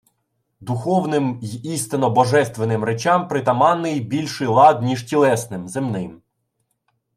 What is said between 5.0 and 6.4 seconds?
тілесним, земним.